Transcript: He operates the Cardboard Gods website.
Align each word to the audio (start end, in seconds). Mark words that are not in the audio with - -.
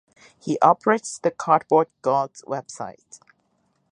He 0.39 0.57
operates 0.61 1.19
the 1.19 1.29
Cardboard 1.29 1.87
Gods 2.01 2.41
website. 2.47 3.19